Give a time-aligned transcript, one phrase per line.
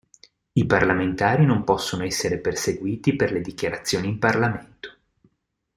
[0.53, 4.95] I parlamentari non possono essere perseguiti per le dichiarazioni in Parlamento.